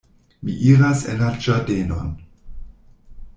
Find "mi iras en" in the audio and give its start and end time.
0.47-1.21